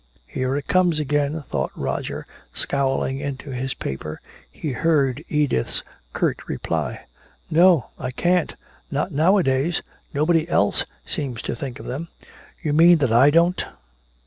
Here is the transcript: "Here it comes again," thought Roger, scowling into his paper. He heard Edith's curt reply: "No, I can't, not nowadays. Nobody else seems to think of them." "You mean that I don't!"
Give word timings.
"Here 0.25 0.57
it 0.57 0.67
comes 0.67 0.99
again," 0.99 1.43
thought 1.51 1.69
Roger, 1.75 2.25
scowling 2.55 3.19
into 3.19 3.51
his 3.51 3.75
paper. 3.75 4.19
He 4.49 4.71
heard 4.71 5.23
Edith's 5.29 5.83
curt 6.11 6.39
reply: 6.47 7.05
"No, 7.51 7.89
I 7.99 8.09
can't, 8.09 8.55
not 8.89 9.11
nowadays. 9.11 9.83
Nobody 10.11 10.49
else 10.49 10.85
seems 11.05 11.43
to 11.43 11.55
think 11.55 11.79
of 11.79 11.85
them." 11.85 12.07
"You 12.63 12.73
mean 12.73 12.97
that 12.97 13.11
I 13.13 13.29
don't!" 13.29 13.63